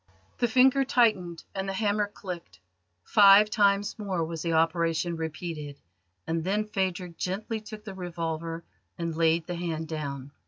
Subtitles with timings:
[0.39, 2.59] The finger tightened and the hammer clicked.
[3.03, 5.79] Five times more was the operation repeated,
[6.25, 8.63] and then Phadrig gently took the revolver
[8.97, 10.31] and laid the hand down.